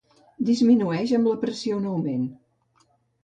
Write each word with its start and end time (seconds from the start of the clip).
Disminueix 0.45 1.11
amb 1.17 1.29
la 1.31 1.37
pressió 1.43 1.77
en 1.83 1.87
augment. 1.91 2.23